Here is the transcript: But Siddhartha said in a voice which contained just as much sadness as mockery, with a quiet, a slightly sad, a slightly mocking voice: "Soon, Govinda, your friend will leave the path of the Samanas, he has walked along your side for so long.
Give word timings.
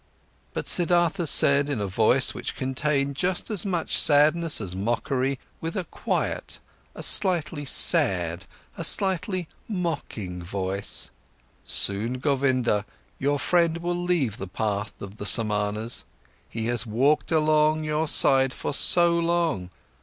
But 0.53 0.67
Siddhartha 0.67 1.25
said 1.27 1.69
in 1.69 1.79
a 1.79 1.85
voice 1.85 2.33
which 2.33 2.55
contained 2.55 3.15
just 3.15 3.51
as 3.51 3.67
much 3.67 3.95
sadness 3.95 4.59
as 4.59 4.75
mockery, 4.75 5.37
with 5.59 5.77
a 5.77 5.83
quiet, 5.83 6.57
a 6.95 7.03
slightly 7.03 7.65
sad, 7.65 8.47
a 8.75 8.83
slightly 8.83 9.47
mocking 9.67 10.41
voice: 10.41 11.11
"Soon, 11.63 12.17
Govinda, 12.17 12.83
your 13.19 13.37
friend 13.37 13.77
will 13.77 13.93
leave 13.95 14.37
the 14.39 14.47
path 14.47 14.99
of 15.03 15.17
the 15.17 15.25
Samanas, 15.27 16.05
he 16.49 16.65
has 16.65 16.83
walked 16.87 17.31
along 17.31 17.83
your 17.83 18.07
side 18.07 18.53
for 18.55 18.73
so 18.73 19.13
long. 19.19 19.69